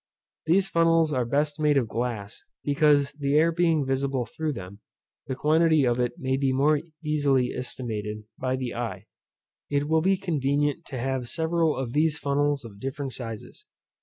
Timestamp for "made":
1.59-1.77